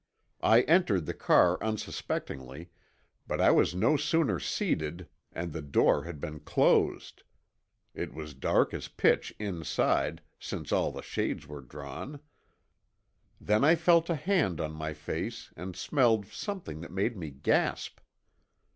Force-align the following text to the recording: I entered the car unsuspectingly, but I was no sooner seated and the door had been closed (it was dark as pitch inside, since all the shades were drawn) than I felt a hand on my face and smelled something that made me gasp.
I 0.41 0.61
entered 0.61 1.05
the 1.05 1.13
car 1.13 1.61
unsuspectingly, 1.61 2.71
but 3.27 3.39
I 3.39 3.51
was 3.51 3.75
no 3.75 3.97
sooner 3.97 4.39
seated 4.39 5.07
and 5.31 5.53
the 5.53 5.61
door 5.61 6.05
had 6.05 6.19
been 6.19 6.39
closed 6.39 7.21
(it 7.93 8.11
was 8.11 8.33
dark 8.33 8.73
as 8.73 8.87
pitch 8.87 9.31
inside, 9.37 10.23
since 10.39 10.71
all 10.71 10.91
the 10.91 11.03
shades 11.03 11.45
were 11.45 11.61
drawn) 11.61 12.19
than 13.39 13.63
I 13.63 13.75
felt 13.75 14.09
a 14.09 14.15
hand 14.15 14.59
on 14.59 14.71
my 14.71 14.95
face 14.95 15.53
and 15.55 15.75
smelled 15.75 16.25
something 16.25 16.81
that 16.81 16.89
made 16.91 17.15
me 17.15 17.29
gasp. 17.29 17.99